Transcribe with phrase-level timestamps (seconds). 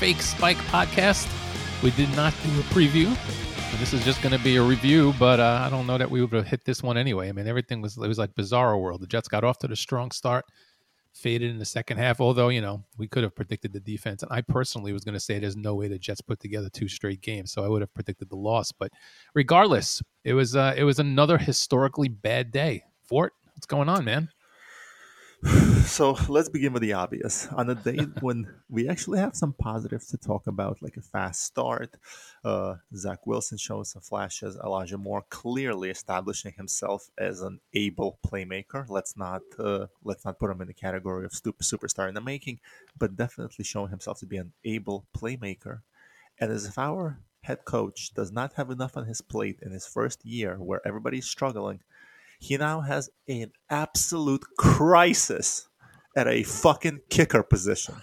[0.00, 1.30] Fake Spike podcast.
[1.82, 3.14] We did not do a preview.
[3.78, 6.22] This is just going to be a review, but uh, I don't know that we
[6.22, 7.28] would have hit this one anyway.
[7.28, 9.02] I mean, everything was it was like bizarro world.
[9.02, 10.46] The Jets got off to the strong start,
[11.12, 12.18] faded in the second half.
[12.18, 15.20] Although you know we could have predicted the defense, and I personally was going to
[15.20, 17.92] say there's no way the Jets put together two straight games, so I would have
[17.92, 18.72] predicted the loss.
[18.72, 18.92] But
[19.34, 22.84] regardless, it was uh, it was another historically bad day.
[23.02, 24.30] Fort, what's going on, man?
[25.86, 27.48] So let's begin with the obvious.
[27.48, 31.42] On a day when we actually have some positives to talk about, like a fast
[31.42, 31.96] start,
[32.44, 38.88] uh, Zach Wilson showing some flashes, Elijah Moore clearly establishing himself as an able playmaker.
[38.88, 42.20] Let's not uh, let's not put him in the category of super superstar in the
[42.20, 42.60] making,
[42.96, 45.80] but definitely showing himself to be an able playmaker.
[46.38, 49.86] And as if our head coach does not have enough on his plate in his
[49.86, 51.80] first year, where everybody's struggling
[52.40, 55.68] he now has an absolute crisis
[56.16, 57.94] at a fucking kicker position.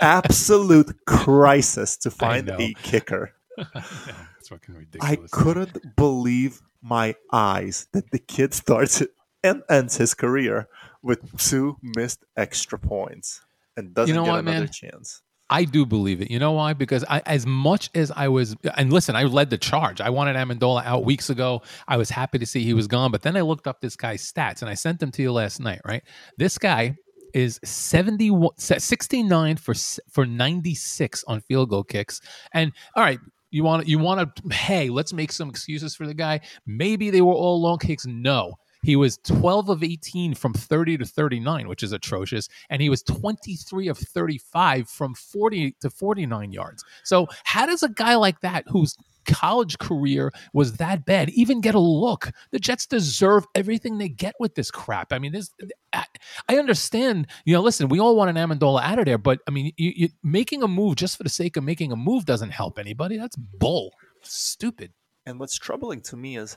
[0.00, 3.32] Absolute crisis to find a kicker.
[3.56, 5.32] That's fucking ridiculous.
[5.32, 9.02] I couldn't believe my eyes that the kid starts
[9.42, 10.68] and ends his career
[11.02, 13.40] with two missed extra points
[13.76, 14.68] and doesn't know get what, another man?
[14.68, 15.22] chance.
[15.52, 16.30] I do believe it.
[16.30, 16.72] You know why?
[16.72, 20.00] Because I, as much as I was, and listen, I led the charge.
[20.00, 21.60] I wanted Ammendola out weeks ago.
[21.86, 24.22] I was happy to see he was gone, but then I looked up this guy's
[24.32, 25.82] stats and I sent them to you last night.
[25.84, 26.02] Right,
[26.38, 26.96] this guy
[27.34, 29.74] is 71 69 for
[30.10, 32.20] for 96 on field goal kicks
[32.52, 33.18] and all right
[33.50, 37.22] you want you want to hey let's make some excuses for the guy maybe they
[37.22, 41.82] were all long kicks no he was 12 of 18 from 30 to 39 which
[41.82, 47.66] is atrocious and he was 23 of 35 from 40 to 49 yards so how
[47.66, 52.30] does a guy like that whose college career was that bad even get a look
[52.50, 55.50] the jets deserve everything they get with this crap i mean this
[55.92, 56.06] I-
[56.48, 57.60] I understand, you know.
[57.60, 60.62] Listen, we all want an Ammendola out of there, but I mean, you, you, making
[60.62, 63.16] a move just for the sake of making a move doesn't help anybody.
[63.18, 63.92] That's bull,
[64.22, 64.92] stupid.
[65.26, 66.56] And what's troubling to me is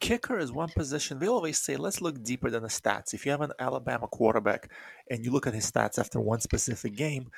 [0.00, 1.18] kicker is one position.
[1.18, 3.14] We always say, let's look deeper than the stats.
[3.14, 4.70] If you have an Alabama quarterback
[5.10, 7.30] and you look at his stats after one specific game,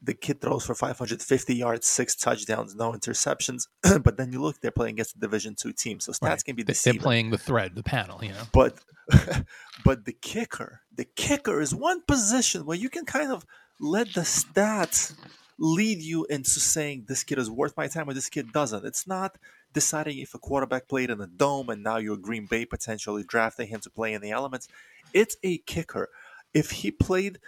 [0.00, 3.66] the kid throws for 550 yards, six touchdowns, no interceptions.
[4.02, 6.44] but then you look, they're playing against a Division two team, so stats Right.
[6.44, 6.98] can be deceiving.
[6.98, 8.22] They're playing the thread, the panel.
[8.22, 8.78] You know, But
[9.84, 13.44] but the kicker, the kicker is one position where you can kind of
[13.80, 15.16] let the stats
[15.58, 18.84] lead you into saying this kid is worth my time or this kid doesn't.
[18.84, 19.36] It's not
[19.72, 23.68] deciding if a quarterback played in a dome and now you're Green Bay potentially drafting
[23.68, 24.68] him to play in the elements.
[25.12, 26.08] It's a kicker.
[26.54, 27.38] If he played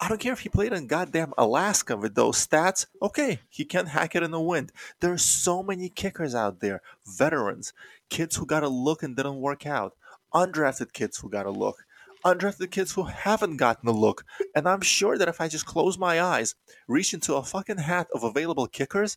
[0.00, 2.86] I don't care if he played in goddamn Alaska with those stats.
[3.02, 4.70] Okay, he can hack it in the wind.
[5.00, 7.72] There are so many kickers out there, veterans,
[8.08, 9.96] kids who got a look and didn't work out,
[10.32, 11.84] undrafted kids who got a look,
[12.24, 14.24] undrafted kids who haven't gotten a look.
[14.54, 16.54] And I'm sure that if I just close my eyes,
[16.86, 19.16] reach into a fucking hat of available kickers,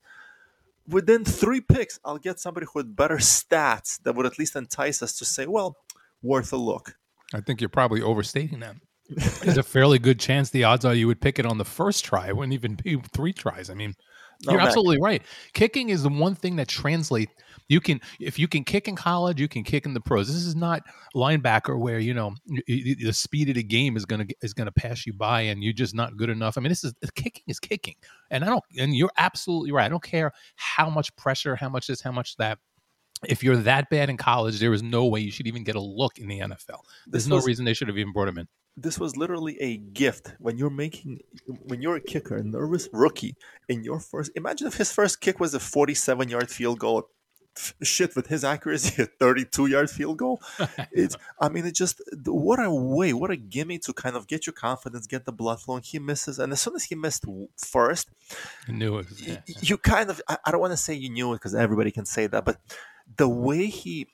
[0.92, 5.02] within three picks, I'll get somebody who had better stats that would at least entice
[5.02, 5.78] us to say, well,
[6.22, 6.96] worth a look.
[7.34, 8.76] I think you're probably overstating that.
[9.44, 12.06] There's a fairly good chance the odds are you would pick it on the first
[12.06, 12.28] try.
[12.28, 13.70] It wouldn't even be three tries.
[13.70, 13.96] I mean,
[14.46, 15.22] No, you're absolutely right.
[15.54, 17.32] Kicking is the one thing that translates.
[17.68, 20.28] You can, if you can kick in college, you can kick in the pros.
[20.28, 20.82] This is not
[21.16, 22.34] linebacker where you know
[22.68, 25.96] the speed of the game is gonna is gonna pass you by, and you're just
[25.96, 26.58] not good enough.
[26.58, 27.96] I mean, this is kicking is kicking,
[28.30, 28.64] and I don't.
[28.78, 29.86] And you're absolutely right.
[29.86, 32.58] I don't care how much pressure, how much this, how much that.
[33.30, 35.80] If you're that bad in college, there is no way you should even get a
[35.80, 36.82] look in the NFL.
[37.06, 38.48] There's This no was- reason they should have even brought him in.
[38.78, 40.34] This was literally a gift.
[40.40, 41.20] When you're making
[41.64, 43.36] when you're a kicker a nervous rookie
[43.68, 47.10] in your first imagine if his first kick was a 47 yard field goal
[47.84, 50.42] shit with his accuracy a 32 yard field goal.
[50.92, 54.48] It's i mean it just what a way what a gimme to kind of get
[54.48, 55.84] your confidence get the blood flowing.
[55.84, 57.26] He misses and as soon as he missed
[57.58, 58.10] first
[58.68, 59.08] knew it.
[59.18, 61.92] Yeah, you kind of i, I don't want to say you knew it because everybody
[61.92, 62.58] can say that but
[63.18, 64.08] the way he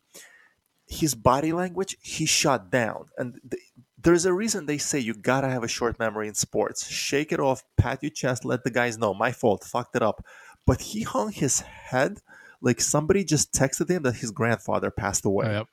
[0.88, 3.07] his body language he shut down.
[3.18, 3.63] And th-
[3.97, 6.89] there's a reason they say you gotta have a short memory in sports.
[6.89, 10.23] Shake it off pat your chest let the guys know my fault fucked it up.
[10.65, 12.19] But he hung his head
[12.61, 15.47] like somebody just texted him that his grandfather passed away.
[15.47, 15.67] Yep,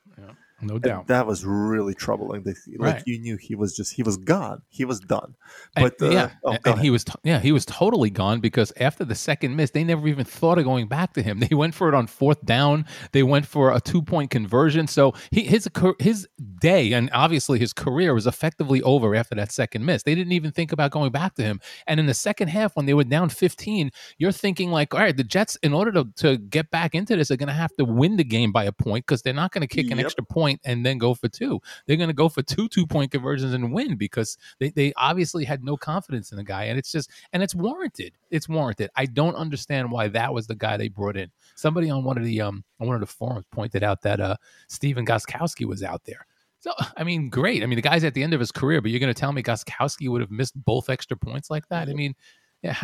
[0.61, 1.07] yep, no and doubt.
[1.09, 3.03] that was really troubling like Right.
[3.07, 5.35] you knew he was just he was gone he was done
[5.77, 8.41] And- but uh, yeah, oh, and- and he was t- yeah he was totally gone
[8.41, 11.41] because after the second miss, they never even thought of going back to him.
[11.49, 12.85] They went for it on fourth down.
[13.13, 14.87] They went for a two point conversion.
[14.87, 15.69] So he his
[16.01, 16.27] his
[16.59, 20.03] day, and obviously his career was effectively over after that second miss.
[20.03, 21.61] They didn't even think about going back to him.
[21.87, 25.17] And in the second half, when they were down 15, you're thinking like, all right,
[25.17, 27.85] the Jets, in order to, to get back into this, are going to have to
[27.85, 30.44] win the game by a point because they're not going to kick an extra point
[30.65, 31.61] and then go for two.
[31.87, 35.45] They're going to go for two two point conversions and win because they, they obviously
[35.45, 36.65] had no confidence in the guy.
[36.65, 38.15] And it's just, and it's warranted.
[38.31, 38.91] It's warranted.
[38.97, 41.31] I don't understand why that was the guy they brought in.
[41.55, 44.37] Somebody on one of the um on one of the forums pointed out that uh
[44.69, 46.27] Stephen Gostkowski was out there.
[46.61, 47.63] So I mean, great.
[47.63, 49.33] I mean, the guy's at the end of his career, but you're going to tell
[49.33, 51.89] me Goskowski would have missed both extra points like that?
[51.89, 52.15] I mean,
[52.63, 52.77] yeah,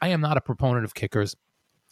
[0.00, 1.34] I am not a proponent of kickers.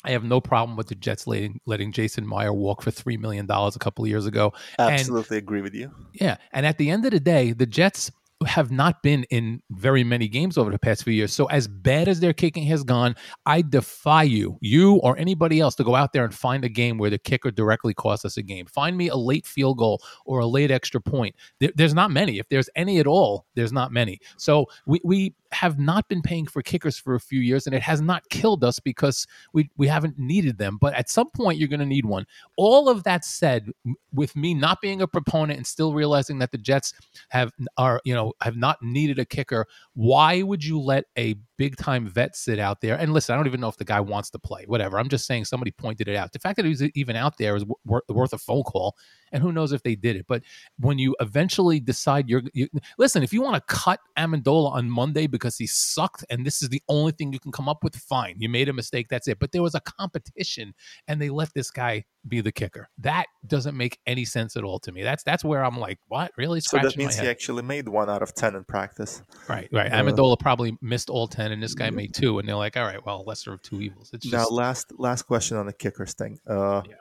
[0.05, 3.47] I have no problem with the Jets letting letting Jason Meyer walk for three million
[3.47, 4.53] dollars a couple of years ago.
[4.79, 5.91] Absolutely agree with you.
[6.12, 8.11] Yeah, and at the end of the day, the Jets
[8.47, 11.33] have not been in very many games over the past few years.
[11.33, 13.15] So as bad as their kicking has gone,
[13.47, 16.99] I defy you, you or anybody else, to go out there and find a game
[16.99, 18.67] where the kicker directly cost us a game.
[18.67, 21.35] Find me a late field goal or a late extra point.
[21.61, 22.39] There- there's not many.
[22.39, 24.19] If there's any at all, there's not many.
[24.37, 27.83] So we we have not been paying for kickers for a few years, and it
[27.83, 30.79] has not killed us because we we haven't needed them.
[30.81, 32.27] But at some point, you're going to need one.
[32.56, 33.71] All of that said,
[34.12, 36.93] with me not being a proponent and still realizing that the Jets
[37.31, 41.77] have are you know have not needed a kicker, why would you let a big
[41.77, 42.97] time vet sit out there?
[42.97, 44.65] And listen, I don't even know if the guy wants to play.
[44.67, 44.99] Whatever.
[44.99, 46.33] I'm just saying somebody pointed it out.
[46.33, 48.97] The fact that he was even out there is wor- worth a phone call,
[49.35, 50.27] and who knows if they did it.
[50.27, 50.43] But
[50.79, 55.27] when you eventually decide you're you, listen, if you want to cut Ammendola on Monday
[55.27, 58.37] because he sucked and this is the only thing you can come up with, fine.
[58.39, 59.09] You made a mistake.
[59.11, 59.39] That's it.
[59.39, 60.73] But there was a competition,
[61.09, 62.89] and they let this guy be the kicker.
[62.99, 65.03] That doesn't make any sense at all to me.
[65.03, 66.61] That's that's where I'm like, what really?
[66.61, 69.21] So that means he actually made one out of ten in practice.
[69.49, 69.93] Right, right.
[69.93, 71.95] Uh, Ammendola probably missed all ten, and this guy Yep.
[71.95, 74.11] made two, and they're like, all right, well, lesser of two evils.
[74.15, 76.95] It's Now, last last question on the kickers thing, uh, Yeah.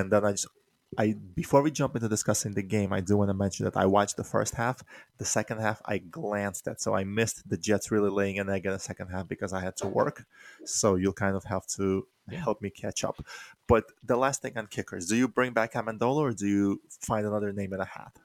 [0.00, 0.48] and then I just
[0.96, 3.84] I before we jump into discussing the game, I do want to mention that I
[3.84, 4.82] watched the first half.
[5.18, 8.64] The second half, I glanced at, so I missed the Jets really laying an egg
[8.64, 10.24] in the second half because I had to work.
[10.64, 13.24] So you'll kind of have to help me catch up.
[13.66, 17.26] But the last thing on kickers, do you bring back Ammendola or do you find
[17.26, 18.18] another name in a hat?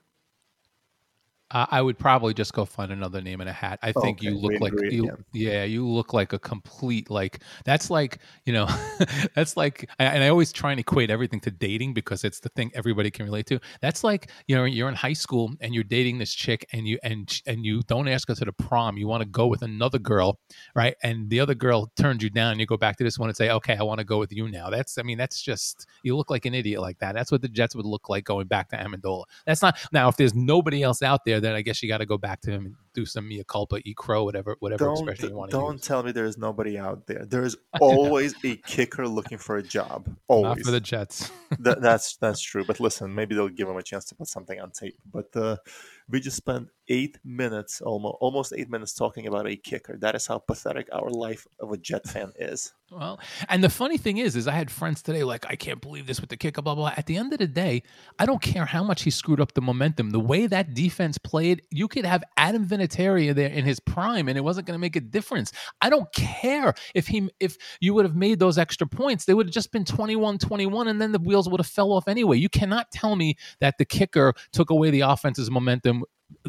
[1.54, 3.80] I I would probably just go find another name in a hat.
[3.82, 5.26] I think Okay, you look like agree you, again.
[5.34, 8.68] yeah, you look like a complete like that's like you know
[9.36, 12.72] that's like and I always try and equate everything to dating because it's the thing
[12.74, 13.60] everybody can relate to.
[13.82, 16.98] That's like you know you're in high school and you're dating this chick and you
[17.04, 18.98] and and you don't ask her to the prom.
[18.98, 20.40] You want to go with another girl,
[20.76, 20.96] right?
[21.04, 22.60] And the other girl turns you down.
[22.60, 24.50] You go back to this one and say, okay, I want to go with you
[24.50, 24.70] now.
[24.70, 27.14] That's I mean that's just you look like an idiot like that.
[27.14, 29.24] That's what the Jets would look like going back to Ammendola.
[29.46, 32.06] That's not now if there's nobody else out there, then I guess you got to
[32.06, 35.30] go back to him and do some mea culpa, e crow, whatever whatever Don't expression
[35.30, 35.82] you want to don't use.
[35.82, 37.26] tell me there's nobody out there.
[37.26, 40.08] There's always a kicker looking for a job.
[40.08, 40.66] Not Always.
[40.66, 41.32] for the Jets.
[41.60, 42.64] That, that's that's true.
[42.66, 44.98] But listen, maybe they'll give him a chance to put something on tape.
[45.12, 45.58] But uh,
[46.10, 49.98] we just spent eight minutes, almost almost eight minutes, talking about a kicker.
[49.98, 52.74] That is how pathetic our life of a Jet fan is.
[52.92, 53.20] Well,
[53.50, 56.22] and the funny thing is, is I had friends today like, I can't believe this
[56.22, 56.94] with the kicker, blah, blah.
[56.96, 57.82] At the end of the day,
[58.20, 60.12] I don't care how much he screwed up the momentum.
[60.12, 64.38] The way that defense played, you could have Adam Vinatieri there in his prime, and
[64.38, 65.52] it wasn't going to make a difference.
[65.82, 69.26] I don't care if he if you would have made those extra points.
[69.26, 72.38] They would have just been 21-21, and then the wheels would have fell off anyway.
[72.38, 76.03] You cannot tell me that the kicker took away the offense's momentum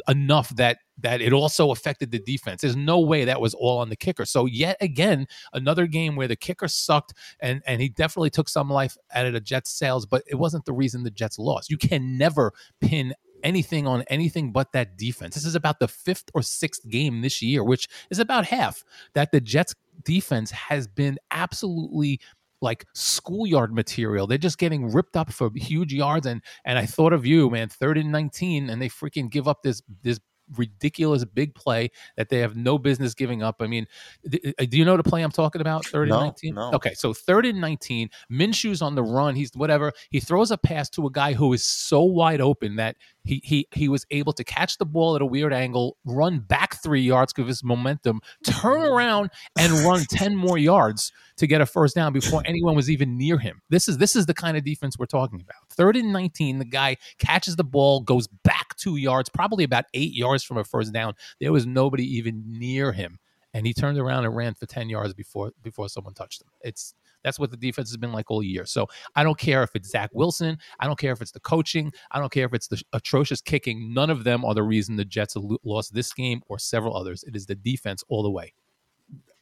[0.09, 2.63] enough that that it also affected the defense.
[2.63, 4.25] There's no way that was all on the kicker.
[4.25, 8.71] So yet again, another game where the kicker sucked and and he definitely took some
[8.71, 11.71] life out of the Jets' sails, but it wasn't the reason the Jets lost.
[11.71, 15.35] You can never pin anything on anything but that defense.
[15.35, 18.83] This is about the fifth or sixth game this year, which is about half
[19.15, 19.75] that the Jets
[20.05, 22.21] defense has been absolutely
[22.65, 24.27] like schoolyard material.
[24.27, 26.27] They're just getting ripped up for huge yards.
[26.27, 29.63] And and I thought of you, man, third and 19, and they freaking give up
[29.63, 30.19] this this
[30.59, 33.57] ridiculous big play that they have no business giving up.
[33.61, 33.87] I mean,
[34.31, 35.87] th- uh, do you know the play I'm talking about?
[35.87, 36.55] Third No, and 19?
[36.55, 36.71] no.
[36.75, 39.35] Okay, so third and 19, Minshew's on the run.
[39.35, 39.93] He's whatever.
[40.11, 43.67] He throws a pass to a guy who is so wide open that he he
[43.73, 47.33] he was able to catch the ball at a weird angle, run back three yards
[47.33, 51.95] because of his momentum, turn around and run 10 more yards to get a first
[51.95, 53.61] down before anyone was even near him.
[53.71, 55.57] This is this is the kind of defense we're talking about.
[55.71, 60.13] Third and 19, the guy catches the ball, goes back two yards, probably about eight
[60.13, 61.15] yards from a first down.
[61.41, 63.19] There was nobody even near him.
[63.55, 66.49] And he turned around and ran for 10 yards before before someone touched him.
[66.63, 66.93] It's
[67.25, 68.67] that's what the defense has been like all year.
[68.67, 70.59] So I don't care if it's Zach Wilson.
[70.79, 71.93] I don't care if it's the coaching.
[72.13, 73.93] I don't care if it's the atrocious kicking.
[73.93, 77.25] None of them are the reason the Jets lost this game or several others.
[77.25, 78.53] It is the defense all the way.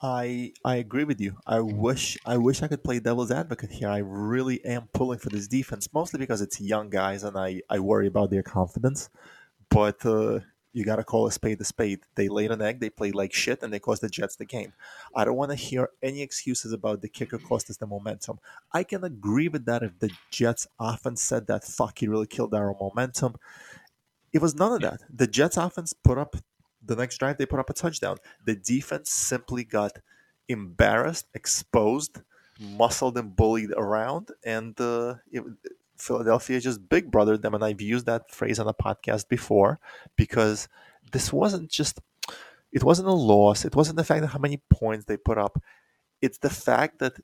[0.00, 1.36] I I agree with you.
[1.46, 3.88] I wish I wish I could play devil's advocate here.
[3.88, 7.78] I really am pulling for this defense, mostly because it's young guys and I, I
[7.78, 9.10] worry about their confidence.
[9.70, 10.40] but uh,
[10.72, 12.00] you got to call a spade a spade.
[12.14, 14.72] They laid an egg, they played like shit, and they cost the Jets the game.
[15.14, 18.38] I don't want to hear any excuses about the kicker cost us the momentum.
[18.72, 22.54] I can agree with that if the Jets offense said that, fuck, he really killed
[22.54, 23.36] our momentum.
[24.32, 25.00] It was none of that.
[25.14, 26.36] The Jets offense put up
[26.84, 28.16] the next drive, they put up a touchdown.
[28.44, 29.98] The defense simply got
[30.48, 32.20] embarrassed, exposed,
[32.58, 35.44] muscled, and bullied around, and uh, it,
[36.02, 39.78] Philadelphia just big brother them, and I've used that phrase on a podcast before
[40.16, 40.68] because
[41.12, 42.00] this wasn't just
[42.72, 43.64] it wasn't a loss.
[43.64, 45.62] It wasn't the fact that how many points they put up.
[46.20, 47.14] It's the fact that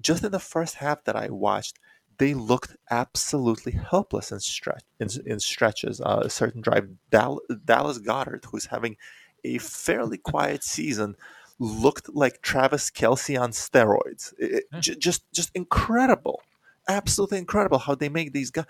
[0.00, 1.78] just in the first half that I watched,
[2.18, 6.00] they looked absolutely helpless in stretch in, in stretches.
[6.00, 8.96] Uh, a certain drive, Dal- Dallas Goedert, who's having
[9.42, 11.16] a fairly quiet season,
[11.58, 14.34] looked like Travis Kelce on steroids.
[14.38, 14.80] It, yeah.
[14.80, 16.42] j- just just incredible
[16.88, 18.66] absolutely incredible how they make these guys.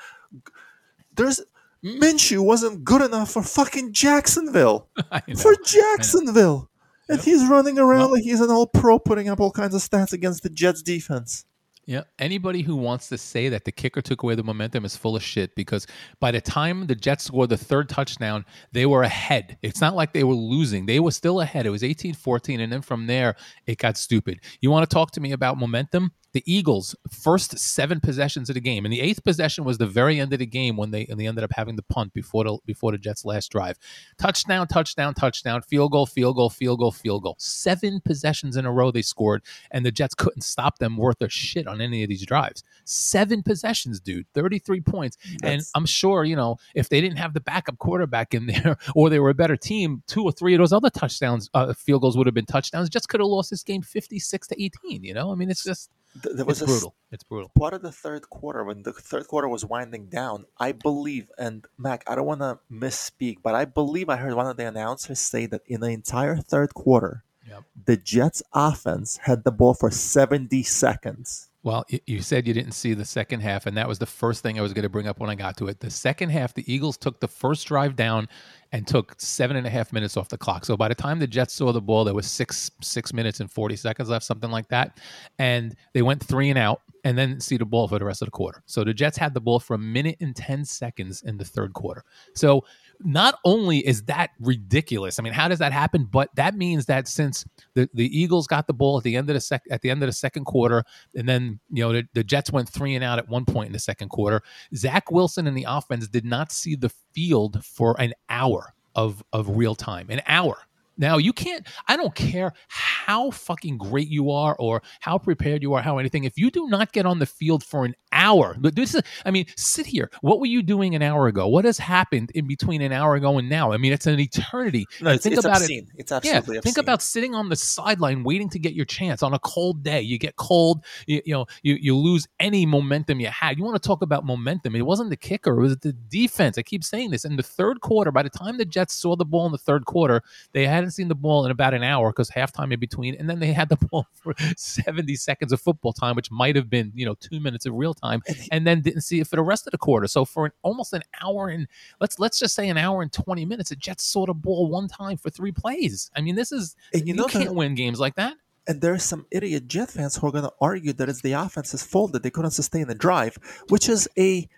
[1.15, 1.41] There's
[1.85, 4.89] Minshew wasn't good enough for fucking Jacksonville.
[5.41, 6.69] For Jacksonville.
[7.09, 7.25] And yep.
[7.25, 10.13] he's running around well, like he's an all pro putting up all kinds of stats
[10.13, 11.45] against the Jets defense.
[11.87, 12.03] Yeah.
[12.21, 15.25] Anybody who wants to say that the kicker took away the momentum is full of
[15.25, 15.89] shit because
[16.21, 19.59] by the time the Jets scored the third touchdown, they were ahead.
[19.63, 20.87] It's not like they were losing.
[20.87, 21.67] They were still ahead.
[21.67, 22.61] It was 18 14.
[22.61, 23.35] And then from there,
[23.67, 24.41] it got stupid.
[24.61, 26.13] You want to talk to me about momentum?
[26.33, 30.21] The Eagles' first seven possessions of the game, and the eighth possession was the very
[30.21, 32.59] end of the game when they and they ended up having the punt before the
[32.67, 33.79] before the Jets' last drive.
[34.19, 37.37] Touchdown, touchdown, touchdown, field goal, field goal, field goal, field goal.
[37.39, 41.33] Seven possessions in a row they scored, and the Jets couldn't stop them worth of
[41.33, 42.63] shit on any of these drives.
[42.85, 45.45] Seven possessions, dude, thirty-three points, That's...
[45.45, 49.11] and I'm sure you know if they didn't have the backup quarterback in there, or
[49.11, 52.17] they were a better team, two or three of those other touchdowns, uh, field goals
[52.17, 52.89] would have been touchdowns.
[52.89, 55.03] Just could have lost this game fifty-six to eighteen.
[55.03, 56.95] You know, I mean, it's just there was it's brutal.
[57.13, 57.51] It's brutal.
[57.59, 61.67] Part of the third quarter, when the third quarter was winding down, I believe, and
[61.79, 65.21] Mac, I don't want to misspeak, but I believe I heard one of the announcers
[65.21, 67.65] say that in the entire third quarter, yep.
[67.85, 71.50] the Jets' offense had the ball for 70 seconds.
[71.63, 74.59] Well, you said you didn't see the second half, and that was the first thing
[74.59, 75.79] I was going to bring up when I got to it.
[75.79, 78.29] The second half, the Eagles took the first drive down
[78.73, 80.65] and took seven and a half minutes off the clock.
[80.65, 83.53] So by the time the Jets saw the ball, there was six six minutes and
[83.53, 85.01] forty seconds left, something like that,
[85.39, 88.27] and they went three and out, and then see the ball for the rest of
[88.27, 88.63] the quarter.
[88.65, 91.75] So the Jets had the ball for a minute and ten seconds in the third
[91.75, 92.05] quarter.
[92.35, 92.65] So
[93.05, 96.05] not only is that ridiculous, I mean, how does that happen?
[96.05, 99.35] But that means that since the, the Eagles got the ball at the end of
[99.35, 102.25] the sec at the end of the second quarter, and then you know the, the
[102.25, 104.43] Jets went three and out at one point in the second quarter,
[104.75, 109.49] Zach Wilson and the offense did not see the field for an hour of of
[109.57, 110.59] real time, an hour.
[111.01, 111.67] Now you can't.
[111.89, 116.25] I don't care how fucking great you are or how prepared you are, how anything.
[116.25, 119.31] If you do not get on the field for an hour, but this is, I
[119.31, 120.11] mean, sit here.
[120.21, 121.49] What were you doing an hour ago?
[121.49, 123.73] What has happened in between an hour ago and now?
[123.73, 124.87] I mean, it's an eternity.
[125.01, 125.89] No, it's, think it's about obscene.
[125.95, 126.01] it.
[126.01, 129.33] It's absolutely yeah, Think about sitting on the sideline waiting to get your chance on
[129.33, 130.03] a cold day.
[130.03, 130.85] You get cold.
[131.07, 133.57] You, you know, you you lose any momentum you had.
[133.57, 134.77] You want to talk about momentum?
[134.77, 135.59] It wasn't the kicker.
[135.59, 136.59] It was the defense.
[136.59, 137.25] I keep saying this.
[137.25, 139.87] In the third quarter, by the time the Jets saw the ball in the third
[139.87, 143.15] quarter, they hadn't hadn't seen the ball in about an hour because halftime in between,
[143.15, 146.69] and then they had the ball for 70 seconds of football time, which might have
[146.69, 149.43] been you know two minutes of real time, and then didn't see it for the
[149.43, 150.07] rest of the quarter.
[150.07, 151.69] So for an, almost an hour and
[152.01, 154.89] let's let's just say an hour and 20 minutes, the Jets saw the ball one
[154.89, 156.11] time for three plays.
[156.17, 158.35] I mean, this is and you, know can't that, win games like that.
[158.67, 161.33] And there are some idiot Jet fans who are going to argue that it's the
[161.33, 164.49] offense's fault that they couldn't sustain the drive, which is a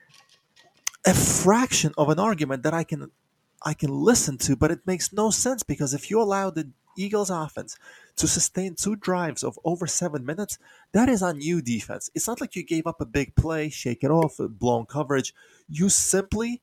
[1.05, 3.11] a fraction of an argument that I can
[3.65, 7.31] I can listen to, but it makes no sense because if you allow the Eagles
[7.31, 7.79] offense
[8.17, 10.59] to sustain two drives of over seven minutes,
[10.93, 12.11] that is on you defense.
[12.15, 15.35] It's not like you gave up a big play, shake it off, blown coverage.
[15.69, 16.61] You simply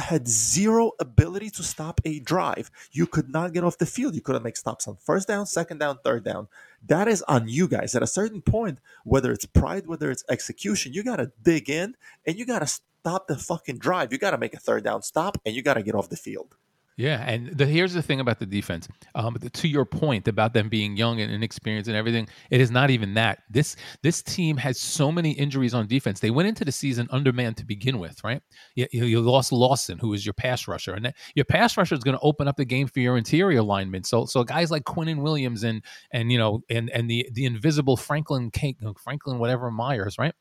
[0.00, 2.70] had zero ability to stop a drive.
[2.92, 4.14] You could not get off the field.
[4.14, 6.48] You couldn't make stops on first down, second down, third down.
[6.86, 7.94] That is on you guys.
[7.94, 11.94] At a certain point, whether it's pride, whether it's execution, you got to dig in
[12.26, 14.12] and you got to stop the fucking drive.
[14.12, 16.16] You got to make a third down stop and you got to get off the
[16.16, 16.56] field.
[16.98, 18.88] Yeah, and the, here's the thing about the defense.
[19.14, 22.90] Um, to your point about them being young and inexperienced and everything, it is not
[22.90, 23.44] even that.
[23.48, 26.18] This this team has so many injuries on defense.
[26.18, 28.42] They went into the season undermanned to begin with, right?
[28.74, 32.02] You, you lost Lawson, who is your pass rusher, and that, your pass rusher is
[32.02, 34.02] going to open up the game for your interior linemen.
[34.02, 37.96] So so guys like Quinnen Williams and and you know and and the the invisible
[37.96, 38.50] Franklin
[38.96, 40.34] Franklin whatever Myers, right?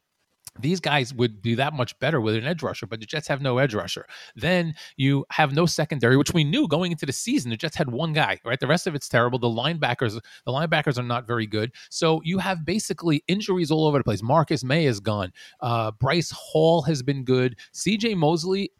[0.59, 3.41] These guys would do that much better with an edge rusher, but the Jets have
[3.41, 4.05] no edge rusher.
[4.35, 7.51] Then you have no secondary, which we knew going into the season.
[7.51, 8.59] The Jets had one guy, right?
[8.59, 9.39] The rest of it's terrible.
[9.39, 11.71] The linebackers, the linebackers are not very good.
[11.89, 14.21] So you have basically injuries all over the place.
[14.21, 15.31] Marcus Maye is gone.
[15.61, 17.57] Uh, Bryce Hall has been good.
[17.71, 18.15] C.J.
[18.15, 18.71] Mosley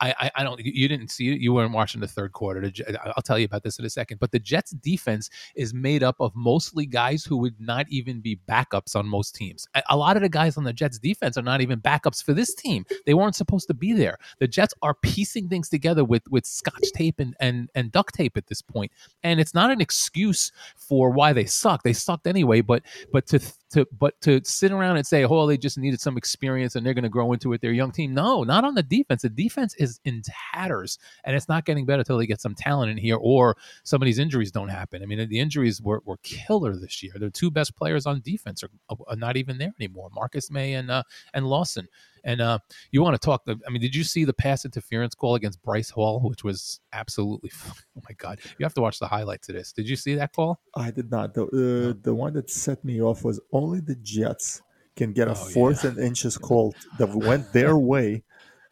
[0.00, 0.60] I, I don't.
[0.60, 1.40] You didn't see it.
[1.40, 2.70] You weren't watching the third quarter.
[3.04, 4.18] I'll tell you about this in a second.
[4.18, 8.40] But the Jets' defense is made up of mostly guys who would not even be
[8.48, 9.68] backups on most teams.
[9.88, 12.54] A lot of the guys on the Jets' defense are not even backups for this
[12.54, 12.84] team.
[13.06, 14.18] They weren't supposed to be there.
[14.40, 18.36] The Jets are piecing things together with with scotch tape and and and duct tape
[18.36, 18.80] at this point.
[18.80, 21.82] point, and it's not an excuse for why they suck.
[21.82, 22.60] They sucked anyway.
[22.60, 26.16] But but to to but to sit around and say, oh, they just needed some
[26.16, 27.60] experience and they're going to grow into it.
[27.60, 28.14] Their young team.
[28.14, 29.22] No, not on the defense.
[29.22, 30.22] The defense is in
[30.52, 34.02] tatters, and it's not getting better until they get some talent in here or some
[34.02, 35.02] of these injuries don't happen.
[35.02, 37.12] I mean, the injuries were, were killer this year.
[37.16, 38.70] The two best players on defense are,
[39.06, 40.10] are not even there anymore.
[40.14, 41.02] Marcus Maye and uh,
[41.34, 41.88] and Lawson.
[42.24, 42.58] And uh,
[42.90, 43.42] you want to talk?
[43.46, 47.50] I mean, did you see the pass interference call against Bryce Hall, which was absolutely?
[47.96, 48.40] Oh my God!
[48.58, 49.72] You have to watch the highlights of this.
[49.72, 50.60] Did you see that call?
[50.74, 51.34] I did not.
[51.34, 54.62] The uh, the one that set me off was only the Jets
[54.96, 55.90] can get a oh, fourth yeah.
[55.90, 58.22] and inches call that went their way.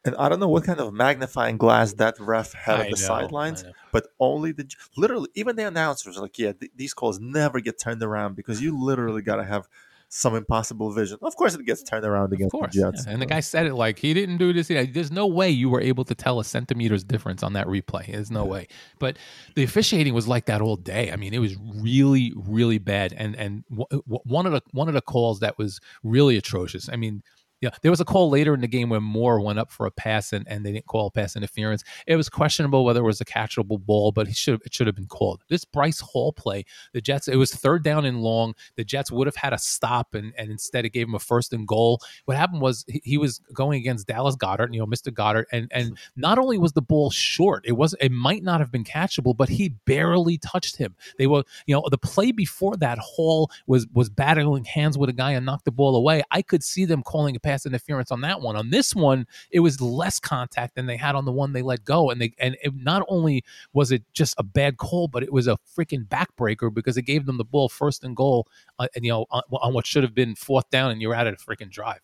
[0.04, 3.64] And I don't know what kind of magnifying glass that ref had on the sidelines,
[3.92, 7.80] but only the literally even the announcers are like, yeah, th- these calls never get
[7.80, 9.68] turned around because you literally got to have
[10.08, 11.18] some impossible vision.
[11.22, 13.04] Of course, it gets turned around against the Jets.
[13.06, 13.12] Yeah.
[13.12, 14.68] And the guy said it like he didn't do this.
[14.68, 18.06] There's no way you were able to tell a centimeter's difference on that replay.
[18.06, 18.50] There's no yeah.
[18.50, 18.68] way.
[18.98, 19.18] But
[19.54, 21.12] the officiating was like that all day.
[21.12, 23.12] I mean, it was really, really bad.
[23.16, 26.88] And and w- one of the one of the calls that was really atrocious.
[26.88, 27.22] I mean,
[27.60, 29.90] yeah, there was a call later in the game where Moore went up for a
[29.90, 31.82] pass and, and they didn't call pass interference.
[32.06, 34.94] It was questionable whether it was a catchable ball, but it should it should have
[34.94, 35.42] been called.
[35.48, 38.54] This Bryce Hall play, the Jets, it was third down and long.
[38.76, 41.52] The Jets would have had a stop and, and instead it gave him a first
[41.52, 42.00] and goal.
[42.26, 45.12] What happened was he, he was going against Dallas Goedert, you know, Mr.
[45.12, 48.70] Goedert, and and not only was the ball short, it was it might not have
[48.70, 50.94] been catchable, but he barely touched him.
[51.18, 55.12] They were, you know, the play before that Hall was was battling hands with a
[55.12, 56.22] guy and knocked the ball away.
[56.30, 58.56] I could see them calling a pass interference on that one.
[58.56, 61.84] On this one, it was less contact than they had on the one they let
[61.84, 65.32] go, and they and it, not only was it just a bad call, but it
[65.32, 68.46] was a freaking backbreaker because it gave them the ball first and goal,
[68.78, 71.26] uh, and you know on, on what should have been fourth down, and you're out
[71.26, 72.00] of a freaking drive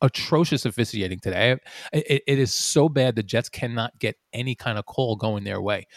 [0.00, 1.56] atrocious officiating today.
[1.92, 5.60] It, it is so bad the Jets cannot get any kind of call going their
[5.60, 5.88] way.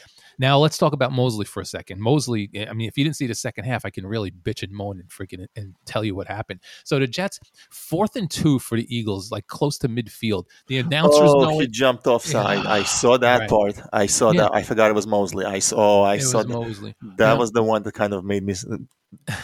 [0.41, 2.01] Now let's talk about Mosley for a second.
[2.01, 4.63] Mosley, eh, I mean, if you didn't see the second half, I can really bitch
[4.63, 6.61] and moan and freaking and tell you what happened.
[6.83, 10.45] So the Jets, fourth and two for the Eagles, like close to midfield.
[10.65, 11.71] The announcers oh, know he it.
[11.71, 12.63] jumped offside.
[12.63, 12.71] Yeah.
[12.71, 13.49] I saw that right.
[13.51, 13.81] part.
[13.93, 14.41] I saw yeah.
[14.41, 14.55] that.
[14.55, 15.45] I forgot it was Mosley.
[15.45, 16.05] I saw.
[16.05, 16.95] I it saw Mosley.
[17.17, 17.37] That yeah.
[17.37, 18.55] was the one that kind of made me.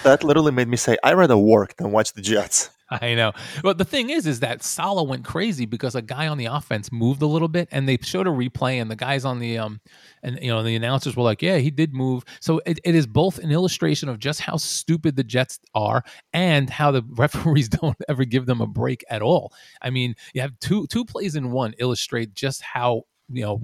[0.01, 2.71] That literally made me say, "I rather work than watch the Jets."
[3.01, 3.33] I know.
[3.63, 6.91] But the thing is, is that Saleh went crazy because a guy on the offense
[6.91, 9.81] moved a little bit, and they showed a replay, and the guys on the um,
[10.23, 13.05] and you know the announcers were like, "Yeah, he did move." So it, it is
[13.05, 17.97] both an illustration of just how stupid the Jets are, and how the referees don't
[18.07, 19.51] ever give them a break at all.
[19.81, 23.61] I mean, you have two two plays in one illustrate just how you know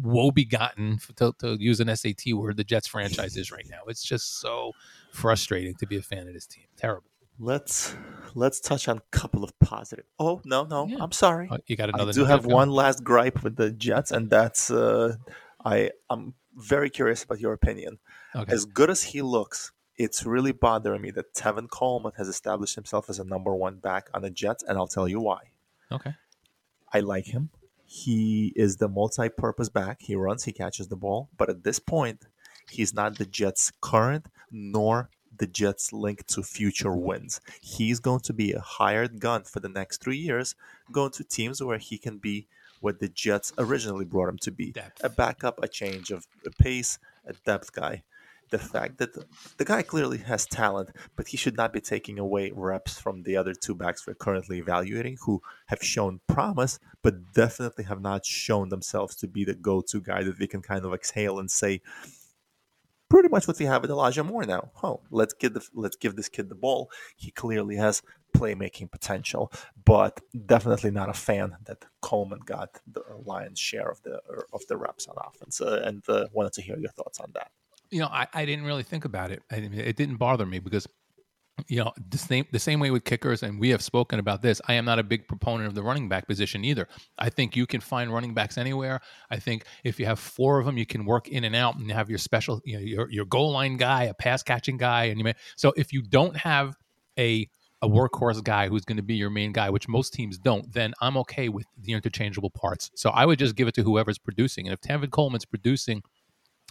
[0.00, 3.80] woe begotten to, to use an SAT word the Jets franchise is right now.
[3.88, 4.72] It's just so
[5.12, 6.64] frustrating to be a fan of this team.
[6.76, 7.10] Terrible.
[7.38, 7.94] Let's
[8.34, 10.06] let's touch on a couple of positive.
[10.18, 10.98] Oh no no, yeah.
[11.00, 11.48] I'm sorry.
[11.50, 12.10] Oh, you got another.
[12.10, 15.16] I do have one last gripe with the Jets, and that's uh,
[15.64, 17.98] I I'm very curious about your opinion.
[18.34, 18.52] Okay.
[18.52, 23.10] As good as he looks, it's really bothering me that Tevin Coleman has established himself
[23.10, 25.50] as a number one back on the Jets, and I'll tell you why.
[25.92, 26.14] Okay.
[26.92, 27.50] I like him.
[27.84, 29.98] He is the multi-purpose back.
[30.00, 32.26] He runs, he catches the ball, but at this point,
[32.70, 37.40] he's not the Jets' current nor the Jets' link to future wins.
[37.60, 40.54] He's going to be a hired gun for the next three years,
[40.90, 42.46] going to teams where he can be
[42.80, 45.02] what the Jets originally brought him to be depth.
[45.02, 46.26] a backup, a change of
[46.58, 48.02] pace, a depth guy.
[48.50, 49.10] The fact that
[49.56, 53.36] the guy clearly has talent, but he should not be taking away reps from the
[53.36, 58.68] other two backs we're currently evaluating who have shown promise, but definitely have not shown
[58.68, 61.80] themselves to be the go to guy that we can kind of exhale and say,
[63.08, 64.70] pretty much what we have with Elijah Moore now.
[64.82, 66.90] Oh, let's give the let's give this kid the ball.
[67.16, 68.02] He clearly has
[68.36, 69.52] playmaking potential,
[69.84, 74.20] but definitely not a fan that Coleman got the lion's share of the
[74.52, 75.60] of the reps on offense.
[75.60, 77.50] Uh, and uh, wanted to hear your thoughts on that.
[77.90, 79.42] You know, I, I didn't really think about it.
[79.50, 80.88] I, it didn't bother me because
[81.68, 84.60] you know the same the same way with kickers and we have spoken about this
[84.68, 86.86] i am not a big proponent of the running back position either
[87.18, 90.66] i think you can find running backs anywhere i think if you have four of
[90.66, 93.24] them you can work in and out and have your special you know your, your
[93.24, 96.76] goal line guy a pass catching guy and you may so if you don't have
[97.18, 97.48] a
[97.82, 100.94] a workhorse guy who's going to be your main guy, which most teams don't, then
[101.02, 102.90] I'm okay with the interchangeable parts.
[102.94, 104.66] So I would just give it to whoever's producing.
[104.66, 106.02] And if Tevin Coleman's producing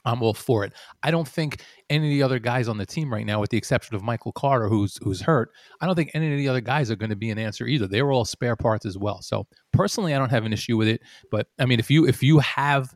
[0.06, 0.74] I'm all for it.
[1.04, 3.58] I don't think any of the other guys on the team right now, with the
[3.58, 6.92] exception of Michael Carter, who's who's hurt, I don't think any of the other guys
[6.92, 7.88] are going to be an answer either.
[7.88, 9.22] They were all spare parts as well.
[9.22, 11.02] So personally, I don't have an issue with it.
[11.32, 12.96] But I mean, if you if you have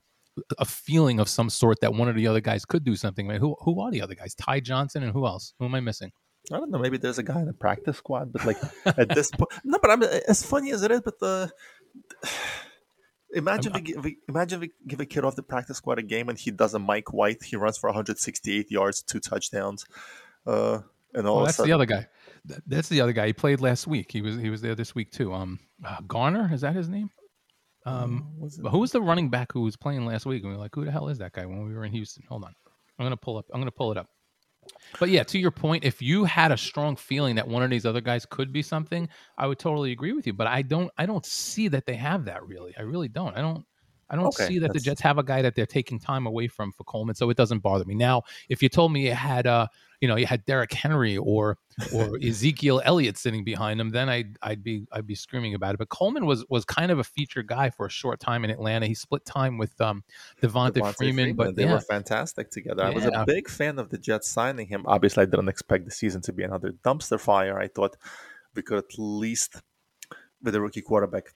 [0.58, 3.34] a feeling of some sort that one of the other guys could do something, I
[3.34, 4.36] mean, who who are the other guys?
[4.36, 5.54] Ty Johnson and who else?
[5.60, 6.12] Who am I missing?
[6.52, 6.80] I don't know.
[6.80, 9.78] Maybe there's a guy in the practice squad, but like at this point, no.
[9.82, 11.52] But I'm as funny as it is, but the
[13.34, 16.38] Imagine we, we, imagine we give a kid off the practice squad a game and
[16.38, 17.44] he does a Mike White.
[17.44, 19.86] He runs for 168 yards, two touchdowns,
[20.48, 20.80] uh,
[21.14, 21.40] and all.
[21.40, 22.08] Oh, that's sudden, the other guy.
[22.66, 23.28] That's the other guy.
[23.28, 24.12] He played last week.
[24.12, 25.34] He was he was there this week too.
[25.34, 27.12] Um, uh, Garner is that his name?
[27.86, 30.44] Um, uh, who was the running back who was playing last week?
[30.44, 31.46] And we were like, who the hell is that guy?
[31.46, 32.24] When we were in Houston.
[32.30, 32.56] Hold on,
[32.98, 33.46] I'm gonna pull up.
[33.54, 34.10] I'm gonna pull it up.
[35.00, 37.86] But yeah, to your point, if you had a strong feeling that one of these
[37.86, 40.34] other guys could be something, I would totally agree with you.
[40.34, 42.74] But I don't I don't see that they have that really.
[42.78, 43.36] I really don't.
[43.38, 43.66] I don't
[44.10, 44.84] I don't okay, see that that's...
[44.84, 47.38] the Jets have a guy that they're taking time away from for Coleman, so it
[47.38, 47.96] doesn't bother me.
[47.96, 49.68] Now, if you told me it had uh
[50.02, 51.58] you know you had Derrick Henry or
[51.94, 55.78] or Ezekiel Elliott sitting behind him, then I'd I'd be I'd be screaming about it.
[55.78, 58.86] But Coleman was was kind of a feature guy for a short time in Atlanta.
[58.86, 60.04] He split time with um
[60.42, 61.74] Devonta, Devonta Freeman, Freeman, but they yeah.
[61.74, 62.84] were fantastic together.
[62.84, 62.90] Yeah.
[62.90, 64.84] I was a big fan of the Jets signing him.
[64.86, 67.60] Obviously, I didn't expect the season to be another dumpster fire.
[67.60, 67.98] I thought
[68.56, 69.62] we could at least
[70.42, 71.34] with a rookie quarterback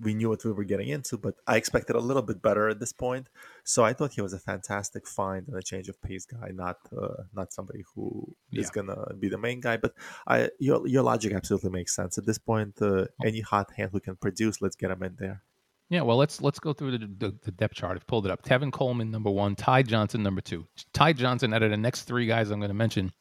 [0.00, 2.80] we knew what we were getting into, but I expected a little bit better at
[2.80, 3.28] this point.
[3.64, 6.76] So I thought he was a fantastic find and a change of pace guy, not
[6.96, 8.62] uh, not somebody who yeah.
[8.62, 9.76] is gonna be the main guy.
[9.76, 9.94] But
[10.26, 12.80] I your your logic absolutely makes sense at this point.
[12.80, 15.42] Uh, any hot hand who can produce, let's get him in there.
[15.90, 17.96] Yeah, well, let's let's go through the, the, the, depth chart.
[17.96, 18.42] I've pulled it up.
[18.42, 19.54] Tevin Coleman, number one.
[19.54, 20.66] Ty Johnson, number two.
[20.94, 23.12] Ty Johnson, out of the next three guys I'm going to mention,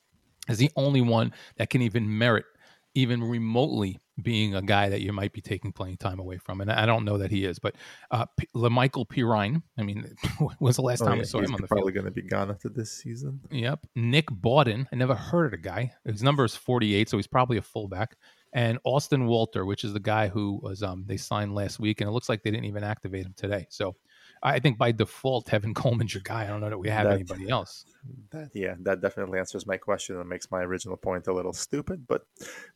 [0.48, 2.46] is the only one that can even merit
[2.94, 6.62] even remotely being a guy that you might be taking playing time away from.
[6.62, 7.76] And I don't know that he is, but
[8.12, 10.16] uh, P- La'Mical Perine, I mean,
[10.60, 12.22] was the last oh, time yeah, I saw him on the probably going to be
[12.22, 13.40] gone after this season.
[13.52, 13.80] Yep.
[13.96, 15.94] Nick Bawden, I never heard of the guy.
[16.06, 18.16] His number is 48, so he's probably a fullback.
[18.54, 22.10] And Austin Walter, which is the guy who was um, they signed last week, and
[22.10, 23.66] it looks like they didn't even activate him today.
[23.70, 23.96] So
[24.44, 26.44] I think by default, Tevin Coleman's your guy.
[26.44, 27.86] I don't know that we have that, anybody else.
[28.32, 32.08] That, yeah, that definitely answers my question and makes my original point a little stupid,
[32.08, 32.26] but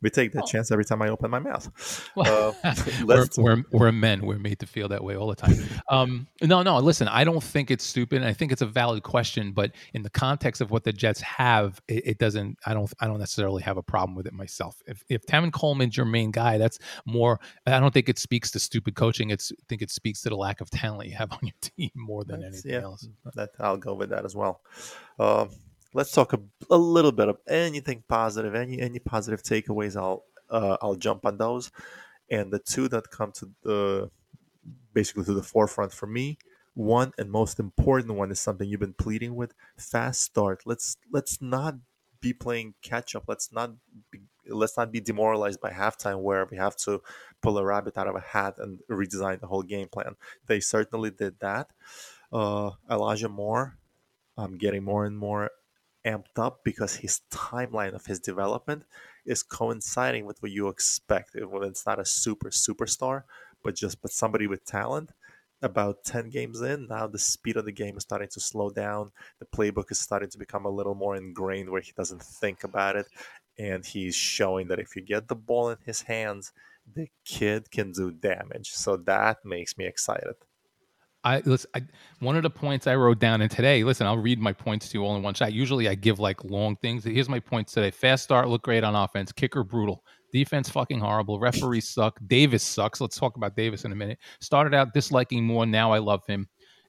[0.02, 0.46] we take that oh.
[0.46, 1.70] chance every time I open my mouth.
[2.16, 4.26] Well, uh, we're, we're, we're, men.
[4.26, 5.58] We're made to feel that way all the time.
[5.90, 8.24] Um, no, no, listen, I don't think it's stupid.
[8.24, 11.82] I think it's a valid question, but in the context of what the Jets have,
[11.88, 14.82] it, it doesn't, I don't, I don't necessarily have a problem with it myself.
[14.88, 18.60] If, if Tevin Coleman's your main guy, that's more, I don't think it speaks to
[18.60, 19.30] stupid coaching.
[19.30, 21.92] It's, I think it speaks to the lack of talent you have on your team
[21.96, 23.08] more than That's, anything yeah, else.
[23.36, 24.62] That I'll go with that as well.
[25.20, 25.48] Uh,
[25.94, 26.40] let's talk a,
[26.70, 29.96] a, little bit of anything positive, any any positive takeaways.
[29.96, 31.72] I'll uh, I'll jump on those,
[32.30, 34.12] and the two that come to the
[34.94, 36.38] basically to the forefront for me.
[36.74, 40.64] One and most important one is something you've been pleading with: fast start.
[40.66, 41.76] Let's let's not
[42.20, 43.24] be playing catch up.
[43.28, 43.72] Let's not
[44.12, 47.02] be, let's not be demoralized by halftime where we have to
[47.42, 50.16] pull a rabbit out of a hat and redesign the whole game plan.
[50.48, 51.72] They certainly did that.
[52.32, 53.78] Uh, Elijah Moore,
[54.38, 55.52] I'm getting more and more
[56.06, 58.84] amped up because his timeline of his development
[59.26, 61.36] is coinciding with what you expect.
[61.36, 63.24] When it's not a super superstar,
[63.64, 65.12] but just but somebody with talent.
[65.62, 69.12] About 10 games in, now the speed of the game is starting to slow down.
[69.40, 72.98] The playbook is starting to become a little more ingrained where he doesn't think about
[72.98, 73.08] it.
[73.58, 76.52] And he's showing that if you get the ball in his hands,
[76.94, 78.72] the kid can do damage.
[78.72, 80.36] So that makes me excited.
[81.26, 81.72] I listen.
[81.74, 81.82] I,
[82.20, 84.98] one of the points I wrote down, and today, listen, I'll read my points to
[85.00, 85.54] you all in one shot.
[85.54, 87.04] Usually, I give like long things.
[87.04, 89.32] Here's my points today: fast start, look great on offense.
[89.32, 90.04] Kicker brutal.
[90.32, 91.40] Defense fucking horrible.
[91.40, 92.20] Referees suck.
[92.28, 93.02] Davis sucks.
[93.02, 94.20] Let's talk about Davis in a minute.
[94.40, 95.66] Started out disliking more.
[95.66, 96.48] Now I love him.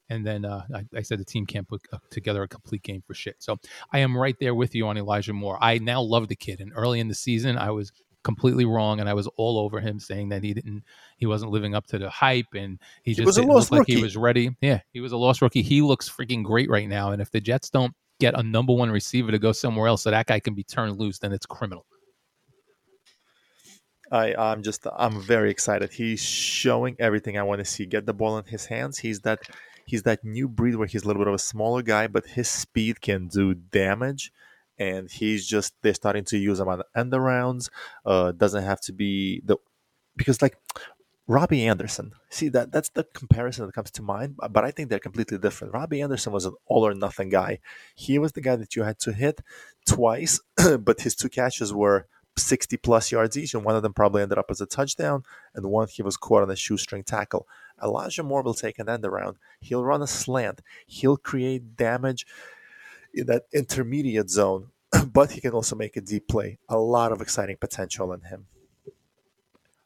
[0.09, 3.03] And then uh, I, I, said the team can't put uh, together a complete game
[3.05, 3.35] for shit.
[3.39, 3.57] So
[3.91, 5.57] I am right there with you on Elijah Moore.
[5.61, 6.61] I now love the kid.
[6.61, 7.91] And early in the season, I was
[8.23, 10.83] completely wrong, and I was all over him saying that he didn't,
[11.17, 14.01] he wasn't living up to the hype, and he, he just didn't look like he
[14.01, 14.53] was ready.
[14.59, 15.61] Yeah, he was a lost rookie.
[15.61, 18.91] He looks freaking great right now, and if the Jets don't get a number one
[18.91, 21.85] receiver to go somewhere else so that guy can be turned loose, then it's criminal.
[24.11, 25.91] I, I'm just I'm very excited.
[25.91, 27.85] He's showing everything I want to see.
[27.85, 28.97] Get the ball in his hands.
[28.97, 29.39] He's that
[29.87, 32.47] he's that new breed where he's a little bit of a smaller guy, but his
[32.47, 34.31] speed can do damage
[34.77, 37.69] and he's just they're starting to use him on end rounds.
[38.05, 39.57] Uh, doesn't have to be the
[40.15, 40.57] because like
[41.27, 42.13] Robby Anderson.
[42.29, 45.73] See that that's the comparison that comes to mind, but I think they're completely different.
[45.73, 47.59] Robby Anderson was an all or nothing guy.
[47.95, 49.41] He was the guy that you had to hit
[49.85, 50.39] twice,
[50.79, 54.37] but his two catches were 60 plus yards each, and one of them probably ended
[54.37, 55.23] up as a touchdown,
[55.55, 57.47] and one he was caught on a shoestring tackle.
[57.81, 59.37] Elijah Moore will take an end around.
[59.59, 60.61] He'll run a slant.
[60.85, 62.25] He'll create damage
[63.13, 64.69] in that intermediate zone,
[65.13, 66.59] but he can also make a deep play.
[66.69, 68.47] A lot of exciting potential in him.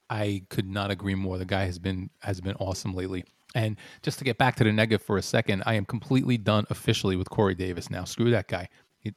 [0.09, 1.37] I could not agree more.
[1.37, 3.23] The guy has been has been awesome lately.
[3.55, 6.65] And just to get back to the negative for a second, I am completely done
[6.69, 8.03] officially with Corey Davis now.
[8.05, 8.69] Screw that guy.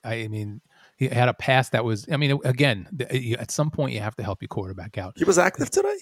[0.05, 0.61] I mean,
[0.97, 2.07] he had a pass that was.
[2.11, 2.89] I mean, again,
[3.39, 5.15] at some point you have to help your quarterback out.
[5.17, 5.97] He was active today.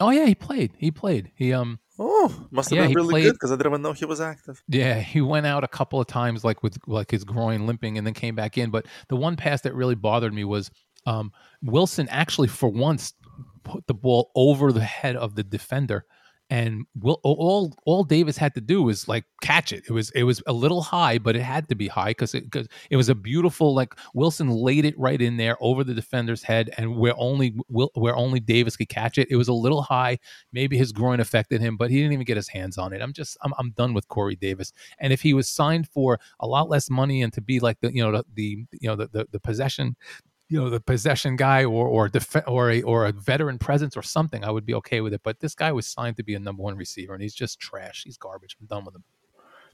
[0.00, 0.72] Oh yeah, he played.
[0.76, 1.30] He played.
[1.34, 1.78] He um.
[2.02, 4.22] Oh, must have yeah, been really played, good because I didn't even know he was
[4.22, 4.62] active.
[4.68, 8.06] Yeah, he went out a couple of times, like with like his groin limping, and
[8.06, 8.70] then came back in.
[8.70, 10.70] But the one pass that really bothered me was
[11.04, 11.30] um,
[11.62, 13.12] Wilson actually, for once,
[13.64, 16.06] put the ball over the head of the defender
[16.50, 19.84] and will all all Davis had to do was like catch it.
[19.88, 22.44] It was it was a little high, but it had to be high because it
[22.44, 26.42] because it was a beautiful like Wilson laid it right in there over the defender's
[26.42, 29.28] head, and where only where only Davis could catch it.
[29.30, 30.18] It was a little high.
[30.52, 33.00] Maybe his groin affected him, but he didn't even get his hands on it.
[33.00, 34.72] I'm just I'm I'm done with Corey Davis.
[34.98, 37.94] And if he was signed for a lot less money and to be like the
[37.94, 39.94] you know the, the you know the, the the possession
[40.50, 44.02] you know the possession guy or or def- or a or a veteran presence or
[44.02, 45.22] something, I would be okay with it.
[45.22, 48.02] But this guy was signed to be a number one receiver, and he's just trash.
[48.04, 48.56] He's garbage.
[48.60, 49.04] I'm done with him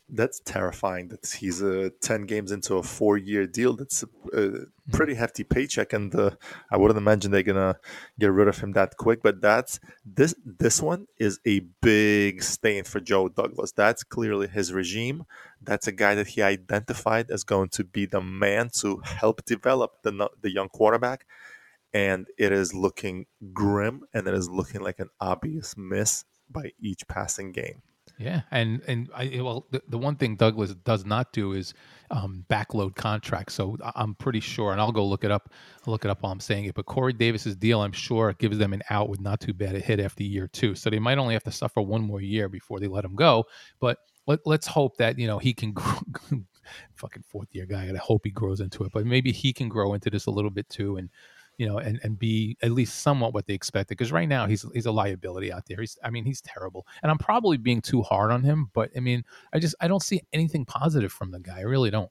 [0.09, 3.75] that's terrifying that he's uh, 10 games into a four year deal.
[3.75, 4.65] That's a, a hmm.
[4.93, 6.31] pretty hefty paycheck and uh,
[6.71, 7.77] i wouldn't imagine they're gonna
[8.19, 12.85] get rid of him that quick but that's this this one is a big stain
[12.85, 13.73] for joe douglas.
[13.73, 15.25] That's clearly his regime.
[15.61, 20.03] That's a guy that he identified as going to be the man to help develop
[20.03, 21.27] the, the young quarterback
[21.93, 27.09] and it is looking grim and it is looking like an obvious miss by each
[27.09, 27.83] passing game
[28.19, 31.75] yeah, and and I well the, the one thing Douglas does not do is
[32.11, 33.55] um, backload contracts.
[33.55, 35.53] So I'm pretty sure, and I'll go look it up.
[35.87, 36.75] I'll look it up while I'm saying it.
[36.75, 39.81] But Corey Davis's deal, I'm sure, gives them an out with not too bad a
[39.81, 40.75] hit after year two.
[40.75, 43.45] So they might only have to suffer one more year before they let him go.
[43.81, 45.73] But let, let's hope that you know he can.
[45.75, 45.99] Grow,
[46.95, 47.91] fucking fourth year guy.
[47.93, 50.51] I hope he grows into it, but maybe he can grow into this a little
[50.51, 51.11] bit too, and
[51.59, 53.97] you know, and, and be at least somewhat what they expected.
[53.97, 55.81] Because right now he's he's a liability out there.
[55.81, 58.71] He's I mean he's terrible, and I'm probably being too hard on him.
[58.73, 61.59] But I mean I just I don't see anything positive from the guy.
[61.59, 62.11] I really don't.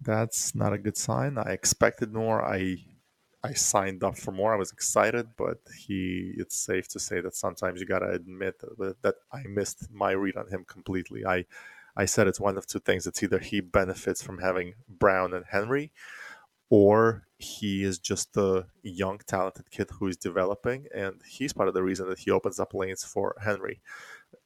[0.00, 1.38] That's not a good sign.
[1.38, 2.44] I expected more.
[2.44, 2.76] I
[3.42, 4.52] I signed up for more.
[4.52, 6.34] I was excited, but he.
[6.36, 10.36] It's safe to say that sometimes you gotta admit that, that I missed my read
[10.36, 11.26] on him completely.
[11.26, 11.46] I
[11.96, 13.08] I said it's one of two things.
[13.08, 15.90] It's either he benefits from having Brown and Henry,
[16.70, 21.74] or he is just a young, talented kid who is developing, and he's part of
[21.74, 23.80] the reason that he opens up lanes for Henry.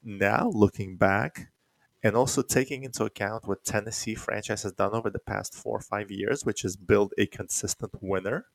[0.05, 1.49] Now, looking back,
[2.03, 5.83] and also taking into account what Tennessee franchise has done over the past four or
[5.83, 8.47] five years, which is build a consistent winner,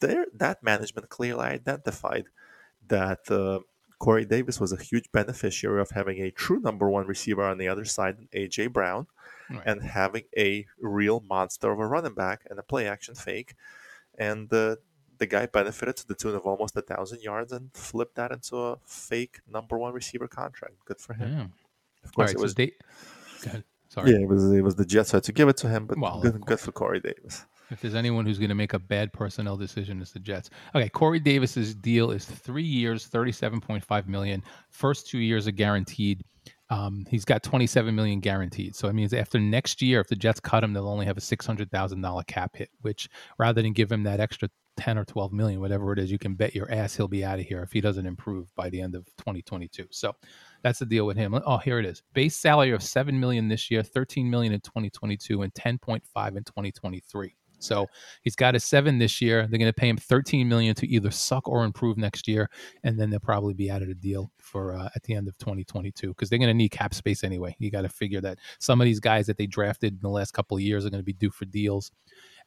[0.00, 2.26] there that management clearly identified
[2.88, 3.60] that uh,
[3.98, 7.68] Corey Davis was a huge beneficiary of having a true number one receiver on the
[7.68, 9.06] other side, AJ Brown,
[9.50, 9.62] right.
[9.66, 13.54] and having a real monster of a running back and a play action fake.
[14.18, 14.78] And the
[15.18, 18.56] the guy benefited to the tune of almost a thousand yards and flipped that into
[18.56, 20.74] a fake number one receiver contract.
[20.84, 21.32] Good for him.
[21.32, 21.46] Yeah.
[22.04, 22.52] Of course, right, it was.
[22.52, 23.64] So ahead.
[23.88, 24.10] Sorry.
[24.12, 26.20] Yeah, it was it was the Jets had to give it to him, but well,
[26.20, 27.46] good, good for Corey Davis.
[27.70, 30.50] If there's anyone who's going to make a bad personnel decision, it's the Jets.
[30.74, 34.42] Okay, Corey Davis's deal is three years, thirty-seven point five million.
[34.70, 36.24] First two years are guaranteed.
[36.68, 38.74] Um, he's got 27 million guaranteed.
[38.74, 41.20] So it means after next year, if the Jets cut him, they'll only have a
[41.20, 45.92] $600,000 cap hit, which rather than give him that extra 10 or 12 million, whatever
[45.92, 48.06] it is, you can bet your ass he'll be out of here if he doesn't
[48.06, 49.86] improve by the end of 2022.
[49.90, 50.12] So
[50.62, 51.38] that's the deal with him.
[51.46, 52.02] Oh, here it is.
[52.12, 57.36] Base salary of 7 million this year, 13 million in 2022 and 10.5 in 2023.
[57.58, 57.86] So
[58.22, 59.46] he's got a seven this year.
[59.46, 62.50] They're going to pay him 13 million to either suck or improve next year,
[62.84, 65.36] and then they'll probably be out of the deal for uh, at the end of
[65.38, 67.56] 2022 because they're going to need cap space anyway.
[67.58, 70.32] You got to figure that some of these guys that they drafted in the last
[70.32, 71.90] couple of years are going to be due for deals,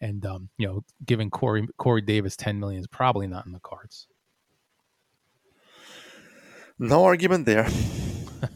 [0.01, 3.59] and um, you know, giving Corey Corey Davis 10 million is probably not in the
[3.59, 4.07] cards.
[6.77, 7.67] No argument there.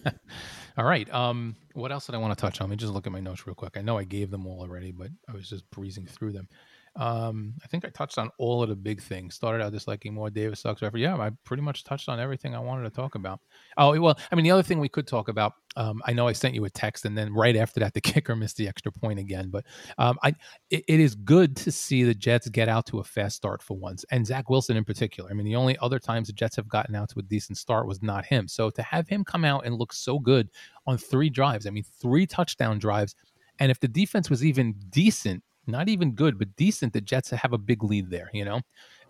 [0.77, 1.11] All right.
[1.13, 2.67] Um, what else did I want to touch on?
[2.67, 3.77] Let me just look at my notes real quick.
[3.77, 6.47] I know I gave them all already, but I was just breezing through them.
[6.95, 9.33] Um, I think I touched on all of the big things.
[9.33, 10.81] Started out disliking more Davis sucks.
[10.81, 10.99] Whatever.
[10.99, 13.39] Yeah, I pretty much touched on everything I wanted to talk about.
[13.77, 15.53] Oh well, I mean the other thing we could talk about.
[15.75, 18.35] Um, I know I sent you a text, and then right after that, the kicker
[18.35, 19.49] missed the extra point again.
[19.49, 19.65] But
[19.97, 20.35] um, I,
[20.69, 23.75] it, it is good to see the Jets get out to a fast start for
[23.75, 25.31] once, and Zach Wilson in particular.
[25.31, 27.87] I mean, the only other times the Jets have gotten out to a decent start
[27.87, 28.47] was not him.
[28.47, 30.49] So to have him come out and look so good
[30.85, 33.15] on three drives, I mean, three touchdown drives.
[33.59, 36.93] And if the defense was even decent not even good, but decent.
[36.93, 38.29] The Jets have a big lead there.
[38.33, 38.61] You know,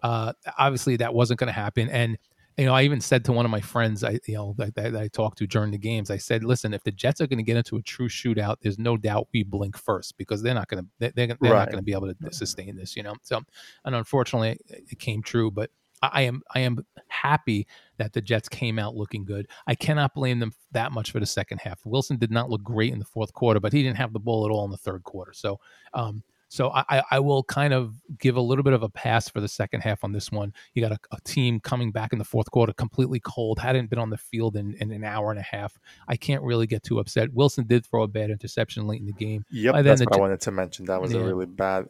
[0.01, 2.17] uh, obviously that wasn't going to happen, and
[2.57, 4.95] you know, I even said to one of my friends, I you know that, that
[4.95, 7.43] I talked to during the games, I said, listen, if the Jets are going to
[7.43, 10.83] get into a true shootout, there's no doubt we blink first because they're not going
[10.83, 11.51] to they're, they're right.
[11.51, 13.15] not going to be able to sustain this, you know.
[13.23, 13.41] So,
[13.85, 15.69] and unfortunately, it came true, but.
[16.05, 19.47] I am I am happy that the Jets came out looking good.
[19.67, 21.79] I cannot blame them that much for the second half.
[21.85, 24.43] Wilson did not look great in the fourth quarter, but he didn't have the ball
[24.45, 25.31] at all in the third quarter.
[25.31, 25.61] So
[25.93, 26.21] um,
[26.53, 29.47] so I, I will kind of give a little bit of a pass for the
[29.47, 30.53] second half on this one.
[30.75, 33.97] You got a, a team coming back in the fourth quarter completely cold, hadn't been
[33.97, 35.79] on the field in, in, an hour and a half.
[36.07, 37.33] I can't really get too upset.
[37.33, 39.43] Wilson did throw a bad interception late in the game.
[39.49, 40.85] Yep, that's what I wanted to mention.
[40.85, 41.21] That was yeah.
[41.21, 41.87] a really bad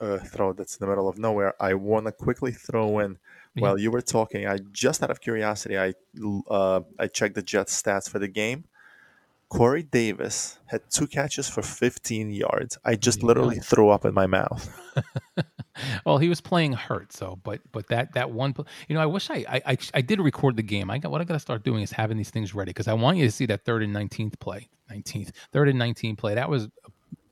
[0.00, 1.52] uh, throw that's in the middle of nowhere.
[1.60, 3.18] I want to quickly throw in
[3.58, 4.46] while you were talking.
[4.46, 5.92] I just out of curiosity, I
[6.48, 8.64] uh, I checked the Jets stats for the game.
[9.48, 12.76] Corey Davis had two catches for 15 yards.
[12.84, 14.78] I just literally threw up in my mouth.
[16.04, 18.54] well, he was playing hurt, so but but that that one,
[18.88, 20.90] you know, I wish I I, I did record the game.
[20.90, 22.92] I got what I got to start doing is having these things ready because I
[22.92, 26.34] want you to see that third and 19th play, 19th, third and 19 play.
[26.34, 26.68] That was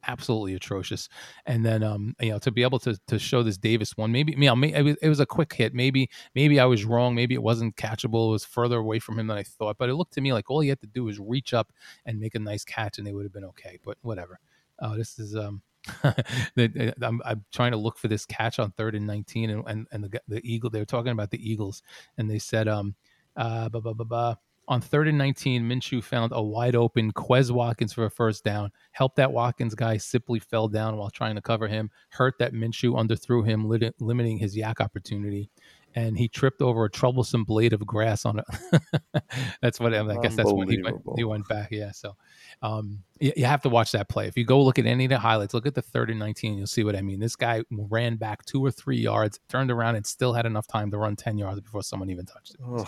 [0.07, 1.09] absolutely atrocious.
[1.45, 4.33] And then, um, you know, to be able to to show this Davis one, maybe,
[4.33, 5.75] you know, it was a quick hit.
[5.75, 7.15] Maybe, maybe I was wrong.
[7.15, 8.29] Maybe it wasn't catchable.
[8.29, 9.77] It was further away from him than I thought.
[9.79, 11.73] But it looked to me like all he had to do was reach up
[12.05, 13.79] and make a nice catch, and they would have been okay.
[13.85, 14.39] But whatever.
[14.79, 15.63] Uh, this is um.
[16.03, 20.03] I'm, I'm, trying to look for this catch on third and 19 and, and, and
[20.03, 21.81] the, the eagle they were talking about the eagles
[22.19, 22.97] and they said um
[23.37, 24.35] uh blah, blah, blah,
[24.69, 28.73] on third and 19, Minshew found a wide open Quez Watkins for a first down.
[28.93, 31.91] Helped that Watkins guy simply fell down while trying to cover him.
[32.11, 33.69] Hurt that Minshew underthrew him,
[34.01, 35.51] limiting his YAC opportunity.
[35.95, 39.23] And he tripped over a troublesome blade of grass on it.
[39.63, 41.69] that's what I, mean, I guess that's when he went, he went back.
[41.71, 41.91] Yeah.
[41.93, 42.17] So
[42.61, 44.27] um, you, you, have to watch that play.
[44.27, 46.59] If you go look at any of the highlights, look at the third and 19,
[46.59, 47.19] you'll see what I mean.
[47.19, 50.91] This guy ran back two or three yards, turned around, and still had enough time
[50.91, 52.87] to run 10 yards before someone even touched it.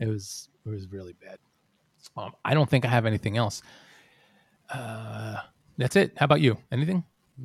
[0.00, 1.38] It was it was really bad.
[2.16, 3.62] Um, I don't think I have anything else.
[4.72, 5.36] Uh,
[5.76, 6.12] that's it.
[6.16, 6.56] How about you?
[6.70, 7.04] Anything?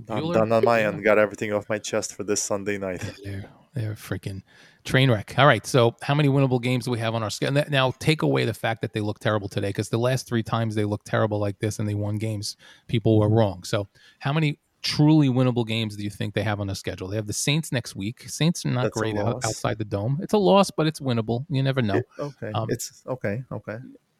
[0.09, 0.33] I'm Bueller?
[0.33, 1.03] done on my end.
[1.03, 3.01] Got everything off my chest for this Sunday night.
[3.23, 4.41] They're, they're freaking
[4.85, 5.35] train wreck.
[5.37, 5.65] All right.
[5.65, 7.63] So, how many winnable games do we have on our schedule?
[7.69, 10.75] Now, take away the fact that they look terrible today, because the last three times
[10.75, 12.55] they looked terrible like this and they won games,
[12.87, 13.63] people were wrong.
[13.63, 13.87] So,
[14.19, 17.07] how many truly winnable games do you think they have on the schedule?
[17.07, 18.29] They have the Saints next week.
[18.29, 20.19] Saints are not That's great out, outside the dome.
[20.21, 21.45] It's a loss, but it's winnable.
[21.49, 21.95] You never know.
[21.95, 23.43] It, okay, um, it's okay.
[23.51, 23.77] Okay.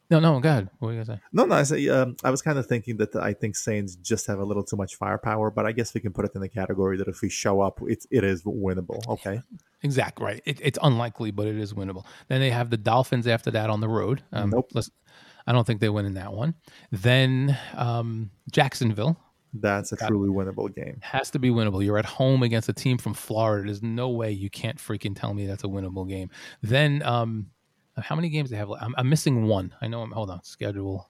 [0.09, 0.69] No, no, go ahead.
[0.79, 1.23] What were you gonna say?
[1.33, 1.55] No, no.
[1.55, 4.43] I say, um, I was kind of thinking that I think Saints just have a
[4.43, 7.07] little too much firepower, but I guess we can put it in the category that
[7.07, 9.07] if we show up, it's it is winnable.
[9.07, 9.41] Okay.
[9.83, 10.41] Exactly right.
[10.45, 12.05] It, it's unlikely, but it is winnable.
[12.27, 14.23] Then they have the Dolphins after that on the road.
[14.31, 14.71] Um, nope.
[15.47, 16.55] I don't think they win in that one.
[16.91, 19.17] Then um, Jacksonville,
[19.61, 20.97] that's a truly winnable game.
[21.01, 21.83] Has to be winnable.
[21.83, 23.65] You're at home against a team from Florida.
[23.65, 26.29] There's no way you can't freaking tell me that's a winnable game.
[26.61, 27.47] Then, um,
[27.97, 28.71] how many games they have?
[28.71, 29.73] I'm, I'm missing one.
[29.81, 30.01] I know.
[30.01, 30.43] I'm hold on.
[30.43, 31.09] Schedule.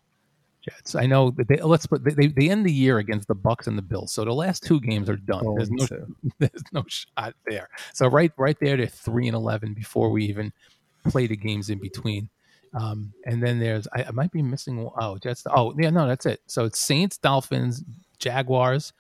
[0.66, 0.96] Jets.
[0.96, 3.78] I know that they let's put they, they end the year against the Bucs and
[3.78, 4.12] the Bills.
[4.12, 5.44] So the last two games are done.
[5.56, 5.88] there's no
[6.40, 7.70] there's no shot there.
[7.94, 10.52] So right right there they're three and eleven before we even
[11.08, 12.30] play the games in between.
[12.74, 16.26] Um, and then there's I, I, might be missing oh Jets oh yeah no that's
[16.26, 16.42] it.
[16.48, 17.84] So it's Saints, Dolphins,
[18.26, 18.92] Jaguars,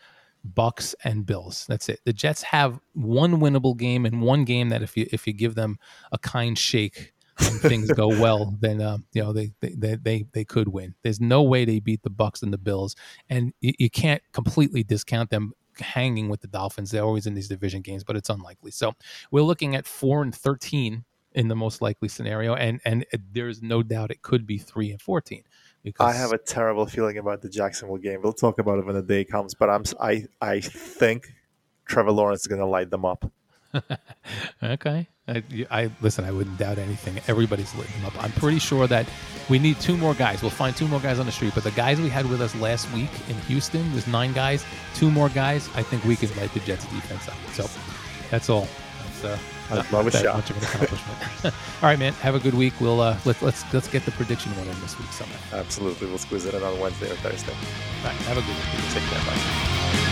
[0.53, 1.65] Bucs, and Bills.
[1.67, 1.99] That's it.
[2.05, 5.55] The Jets have one winnable game and one game that if you if you give
[5.55, 5.79] them
[6.11, 10.45] a kind shake and things go well, then uh, you know they, they they they
[10.45, 10.93] could win.
[11.01, 12.95] There's no way they beat the Bucs and the Bills,
[13.27, 16.91] and you, you can't completely discount them hanging with the Dolphins.
[16.91, 18.71] They're always in these division games, but it's unlikely.
[18.71, 18.93] So
[19.31, 23.81] we're looking at four and thirteen in the most likely scenario, and and there's no
[23.81, 25.43] doubt it could be three and fourteen.
[25.85, 28.21] Because I have a terrible feeling about the Jacksonville game.
[28.23, 31.31] We'll talk about it when the day comes, but I'm I I think
[31.85, 33.31] Trevor Lawrence is going to light them up.
[34.63, 36.25] okay, I, I, listen.
[36.25, 37.21] I wouldn't doubt anything.
[37.27, 38.23] Everybody's lighting them up.
[38.23, 39.07] I'm pretty sure that
[39.47, 40.41] we need two more guys.
[40.41, 41.53] We'll find two more guys on the street.
[41.53, 44.65] But the guys we had with us last week in Houston was nine guys.
[44.95, 45.69] Two more guys.
[45.75, 47.35] I think we can light the Jets defense up.
[47.53, 47.69] So
[48.31, 48.67] that's all.
[49.03, 49.37] That's, uh,
[49.71, 50.35] I'd love a shot.
[50.35, 51.19] Much of an accomplishment.
[51.45, 52.13] All right, man.
[52.13, 52.73] Have a good week.
[52.79, 55.39] We'll uh, let, let's let's get the prediction one in this week sometime.
[55.53, 56.07] Absolutely.
[56.07, 57.53] We'll squeeze it in on Wednesday or Thursday.
[57.53, 58.15] All right.
[58.27, 58.93] Have a good week.
[58.93, 59.19] Take care.
[59.25, 60.11] Bye.